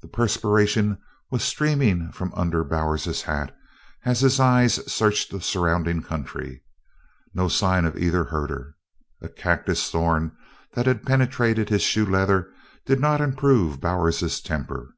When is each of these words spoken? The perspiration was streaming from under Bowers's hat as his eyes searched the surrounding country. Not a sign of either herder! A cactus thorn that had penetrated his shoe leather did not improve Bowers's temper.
The 0.00 0.06
perspiration 0.06 0.98
was 1.32 1.42
streaming 1.42 2.12
from 2.12 2.32
under 2.36 2.62
Bowers's 2.62 3.22
hat 3.22 3.52
as 4.04 4.20
his 4.20 4.38
eyes 4.38 4.74
searched 4.86 5.32
the 5.32 5.40
surrounding 5.40 6.02
country. 6.02 6.62
Not 7.34 7.46
a 7.46 7.50
sign 7.50 7.84
of 7.84 7.98
either 7.98 8.22
herder! 8.22 8.76
A 9.20 9.28
cactus 9.28 9.90
thorn 9.90 10.30
that 10.74 10.86
had 10.86 11.02
penetrated 11.02 11.68
his 11.68 11.82
shoe 11.82 12.06
leather 12.06 12.52
did 12.86 13.00
not 13.00 13.20
improve 13.20 13.80
Bowers's 13.80 14.40
temper. 14.40 14.94